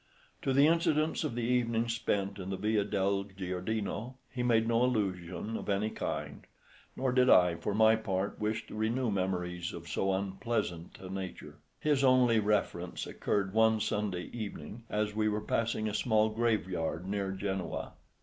To 0.41 0.51
the 0.51 0.65
incidents 0.65 1.23
of 1.23 1.35
the 1.35 1.43
evening 1.43 1.87
spent 1.87 2.39
in 2.39 2.49
the 2.49 2.57
Via 2.57 2.83
del 2.83 3.23
Giardino 3.25 4.15
he 4.31 4.41
made 4.41 4.67
no 4.67 4.83
allusion 4.83 5.55
of 5.55 5.69
any 5.69 5.91
kind, 5.91 6.47
nor 6.95 7.11
did 7.11 7.29
I 7.29 7.53
for 7.53 7.75
my 7.75 7.95
part 7.97 8.39
wish 8.39 8.65
to 8.65 8.73
renew 8.73 9.11
memories 9.11 9.73
of 9.73 9.87
so 9.87 10.11
unpleasant 10.11 10.97
a 10.99 11.07
nature. 11.07 11.59
His 11.79 12.03
only 12.03 12.39
reference 12.39 13.05
occurred 13.05 13.53
one 13.53 13.79
Sunday 13.79 14.31
evening 14.33 14.85
as 14.89 15.13
we 15.15 15.29
were 15.29 15.39
passing 15.39 15.87
a 15.87 15.93
small 15.93 16.29
graveyard 16.29 17.07
near 17.07 17.31
Genoa. 17.31 17.93